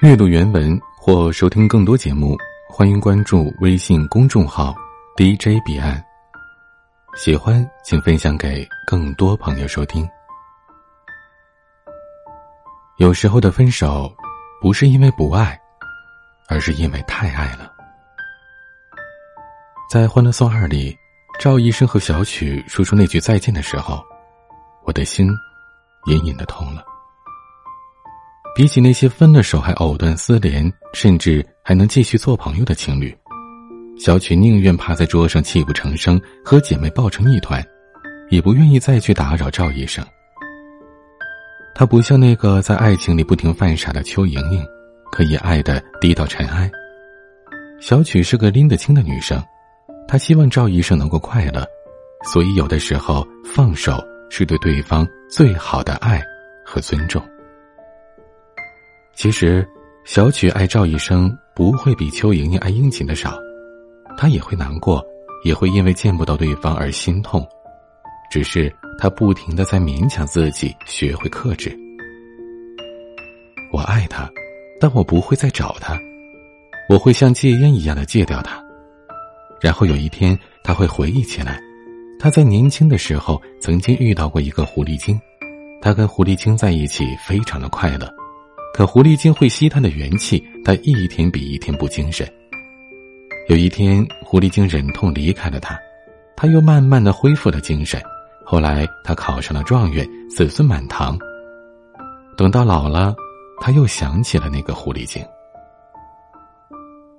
[0.00, 2.34] 阅读原文或收听更多节目，
[2.70, 4.74] 欢迎关注微信公众号
[5.14, 6.02] DJ 彼岸。
[7.16, 10.08] 喜欢请分享给更多朋友收听。
[12.96, 14.10] 有时候的分手，
[14.62, 15.60] 不是因为不爱，
[16.48, 17.70] 而是因为太爱了。
[19.90, 20.96] 在《欢乐颂二》里，
[21.38, 24.02] 赵医生和小曲说出那句再见的时候，
[24.84, 25.28] 我的心
[26.06, 26.82] 隐隐的痛了。
[28.54, 33.16] 比起那些分了手还藕断丝连，甚至还能继续做朋友的情侣，
[33.98, 37.64] 小曲宁愿趴在桌上泣不成声，和姐妹抱成一团，
[38.28, 40.04] 也不愿意再去打扰赵医生。
[41.74, 44.62] 她不像那个在爱情里不停犯傻的邱莹莹，
[45.12, 46.70] 可以爱的低到尘埃。
[47.80, 49.42] 小曲是个拎得清的女生，
[50.08, 51.64] 她希望赵医生能够快乐，
[52.24, 53.98] 所以有的时候放手
[54.28, 56.20] 是对对方最好的爱
[56.64, 57.22] 和尊重。
[59.20, 59.68] 其实，
[60.02, 63.38] 小曲爱赵医生不会比邱莹莹爱殷勤的少，
[64.16, 65.04] 她也会难过，
[65.44, 67.46] 也会因为见不到对方而心痛，
[68.30, 71.70] 只是她不停的在勉强自己学会克制。
[73.70, 74.26] 我爱他，
[74.80, 76.00] 但我不会再找他，
[76.88, 78.58] 我会像戒烟一样的戒掉他，
[79.60, 81.60] 然后有一天他会回忆起来，
[82.18, 85.20] 他在年轻的时候曾经遇到过一个狐狸精，
[85.82, 88.10] 他跟狐狸精在一起非常的快乐。
[88.72, 92.26] 可狐狸精会吸他的元气，他一天比一天不精神。
[93.48, 95.78] 有一天，狐狸精忍痛离开了他，
[96.36, 98.00] 他又慢慢的恢复了精神。
[98.44, 101.18] 后来，他考上了状元，子孙满堂。
[102.36, 103.14] 等到老了，
[103.60, 105.24] 他又想起了那个狐狸精。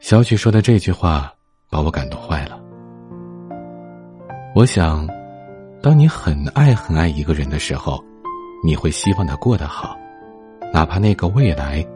[0.00, 1.32] 小曲说的这句话
[1.70, 2.60] 把我感动坏了。
[4.54, 5.06] 我想，
[5.82, 8.02] 当你很爱很爱一个人的时候，
[8.64, 9.96] 你会希望他过得好。
[10.74, 11.86] 哪怕那个未来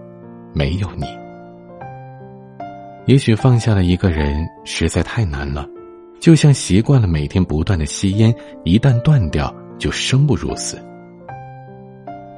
[0.55, 1.05] 没有你，
[3.07, 5.67] 也许放下了一个人实在太难了，
[6.21, 8.33] 就像习惯了每天不断的吸烟，
[8.63, 10.79] 一旦断掉就生不如死。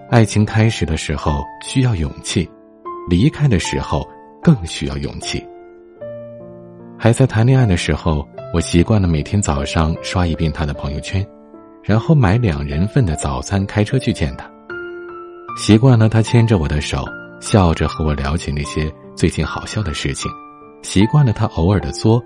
[0.09, 2.49] 爱情开始的时候需要勇气，
[3.11, 4.03] 离开的时候
[4.43, 5.47] 更需要勇气。
[6.99, 11.23] 还在谈恋爱的时候，我习惯了每天早上刷一遍他的朋友圈，
[11.83, 14.51] 然后买两人份的早餐，开车去见他。
[15.57, 17.05] 习惯了他牵着我的手，
[17.41, 20.31] 笑着和我聊起那些最近好笑的事情；
[20.83, 22.23] 习惯了他偶尔的作，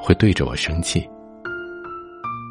[0.00, 1.06] 会对着我生气。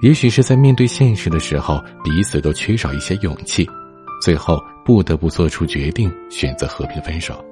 [0.03, 3.67] 也许是在面对现实的时候，彼此都缺少一些勇气，
[4.21, 7.43] 最后不得不做出决定，选择和平分手。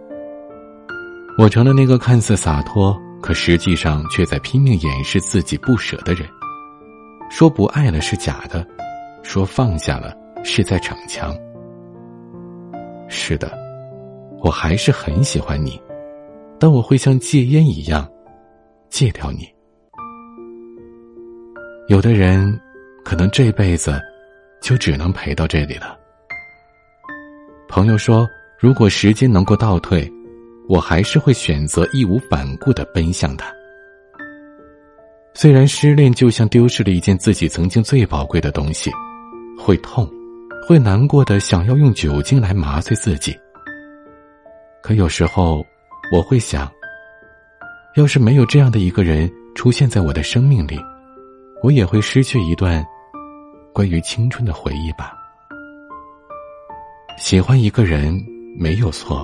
[1.38, 6.28] 我成了那个看似洒脱，可实际上却在拼命掩饰自己不舍的人。
[7.31, 8.66] 说不爱了是假的，
[9.24, 11.35] 说放下了是在逞强。
[13.07, 13.51] 是的，
[14.39, 15.81] 我还是很喜欢你，
[16.59, 18.09] 但我会像戒烟一样
[18.89, 19.47] 戒掉你。
[21.88, 22.59] 有的人
[23.03, 24.01] 可能这辈子
[24.61, 25.97] 就只能陪到这里了。
[27.67, 28.27] 朋友说，
[28.59, 30.11] 如果时间能够倒退，
[30.67, 33.53] 我还是会选择义无反顾的奔向他。
[35.33, 38.89] 虽然失恋就像丢失了一件自己曾经最宝贵的东西，
[39.59, 40.09] 会痛。
[40.68, 43.38] 会难过的，想要用酒精来麻醉自己。
[44.81, 45.64] 可有时候，
[46.12, 46.72] 我会想，
[47.96, 50.80] 要是没有这样的一个人出现在我的生命里，
[51.62, 52.84] 我也会失去一段
[53.76, 55.14] 关于青春的回忆吧。
[57.16, 58.20] 喜欢一个人
[58.58, 59.24] 没有错，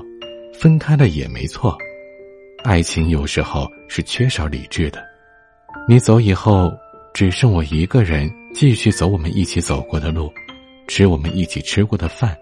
[0.54, 1.76] 分开了也没错。
[2.64, 5.04] 爱情有时候是缺少理智的。
[5.88, 6.72] 你走以后，
[7.16, 10.32] 只剩我一个人继续走我们一起走过的路。
[10.94, 12.38] 吃我们一起吃过的饭，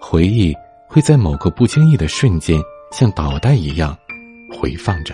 [0.00, 0.54] 回忆
[0.86, 3.98] 会在某个不经意的瞬间，像导弹一样
[4.56, 5.12] 回放着。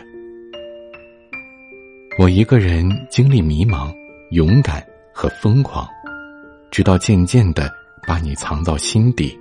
[2.18, 3.90] 我一个人经历迷茫、
[4.32, 5.88] 勇敢和疯狂，
[6.70, 7.72] 直到渐渐的
[8.06, 9.34] 把你藏到心底，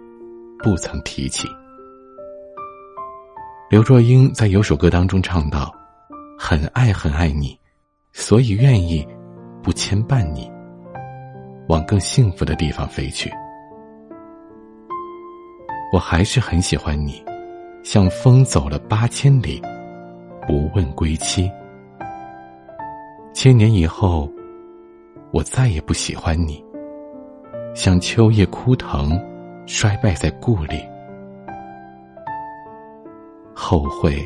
[0.63, 1.45] 不曾提起。
[3.69, 5.75] 刘若英在有首歌当中唱到
[6.40, 7.60] ：“很爱很爱你，
[8.13, 9.06] 所以愿意
[9.62, 10.50] 不牵绊你。”
[11.68, 13.31] 往更幸福的地方飞去。
[15.94, 17.24] 我还是很喜欢你，
[17.84, 19.62] 像风走了八千里，
[20.48, 21.50] 不问归期。
[23.34, 24.30] 千年以后，
[25.31, 26.64] 我再也不喜欢你，
[27.74, 29.18] 像秋叶枯藤，
[29.66, 30.81] 衰败在故里。
[33.54, 34.18] 后会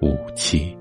[0.00, 0.76] 无期。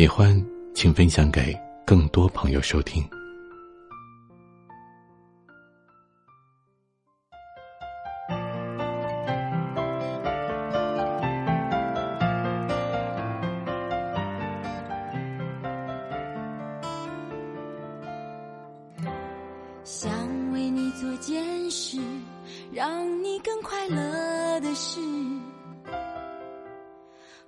[0.00, 0.34] 喜欢
[0.74, 1.54] 请分享给
[1.84, 3.06] 更多朋友收听。
[19.84, 20.10] 想
[20.54, 22.00] 为你做件事
[22.72, 24.98] 让你更快乐的事。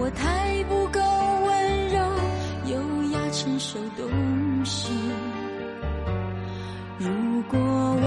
[0.00, 1.98] 我太不够温柔、
[2.66, 4.92] 优雅、成熟、懂事。
[6.98, 8.06] 如果我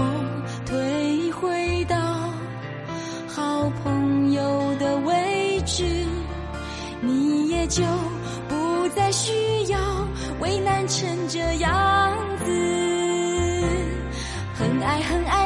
[0.64, 1.96] 退回到
[3.28, 5.84] 好朋友的位置，
[7.02, 7.82] 你也就
[8.48, 9.30] 不再需
[9.70, 9.78] 要
[10.40, 12.44] 为难成这样子。
[14.54, 15.41] 很爱很爱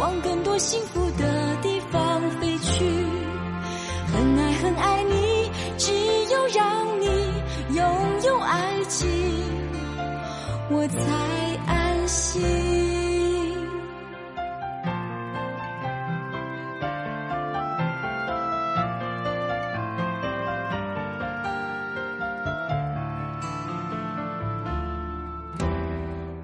[0.00, 2.84] 往更多幸福的地方飞去。
[4.10, 5.92] 很爱很爱你，只
[6.32, 7.06] 有让你
[7.76, 7.84] 拥
[8.24, 9.06] 有爱情，
[10.70, 10.96] 我才
[11.66, 12.40] 安心。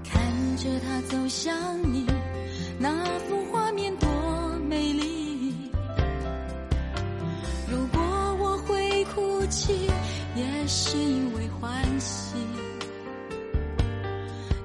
[0.04, 1.56] 看着他走向
[1.90, 2.06] 你，
[2.78, 2.90] 那
[3.28, 3.45] 幅
[10.66, 12.34] 是因为欢喜。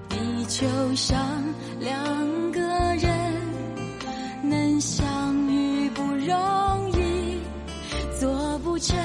[0.10, 0.66] 地球
[0.96, 1.44] 上
[1.80, 2.60] 两个
[2.96, 3.34] 人
[4.44, 7.40] 能相遇不容易，
[8.20, 8.98] 做不成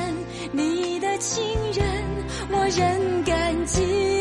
[0.53, 1.85] 你的情人，
[2.51, 4.16] 我仍感激。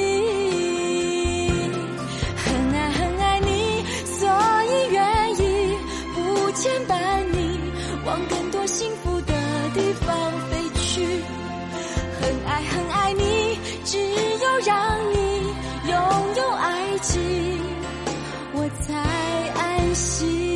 [19.78, 20.55] 安心。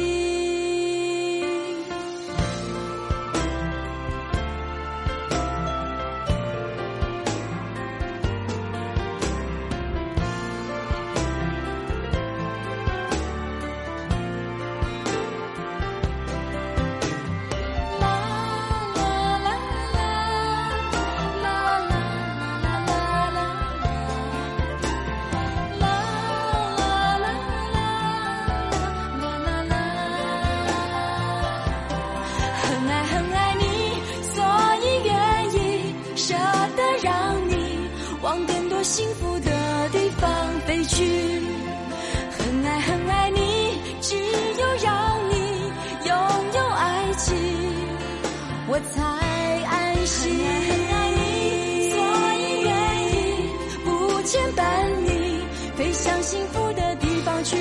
[38.84, 40.30] 幸福的地方
[40.66, 41.42] 飞去。
[42.38, 43.40] 很爱很爱你，
[44.02, 45.36] 只有让你
[46.06, 46.16] 拥
[46.56, 47.36] 有爱情，
[48.68, 49.02] 我才
[49.66, 50.38] 安心。
[50.68, 51.98] 很爱你，所
[52.38, 52.70] 以愿
[53.14, 53.50] 意
[53.84, 53.88] 不
[54.24, 54.62] 牵绊
[55.06, 55.08] 你，
[55.76, 57.58] 飞向幸福的地方去。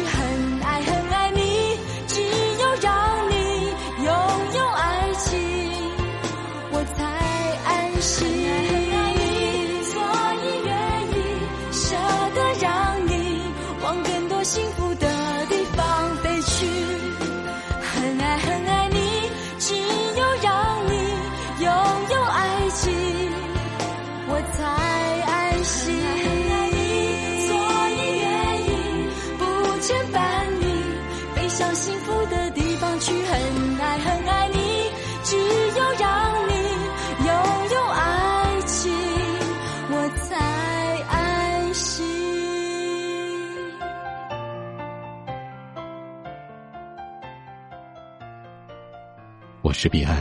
[49.69, 50.17] 我是彼岸，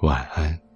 [0.00, 0.67] 晚安。